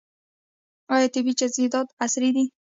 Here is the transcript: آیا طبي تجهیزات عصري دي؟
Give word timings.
آیا 0.95 1.07
طبي 1.15 1.33
تجهیزات 1.39 1.87
عصري 2.03 2.29
دي؟ 2.35 2.45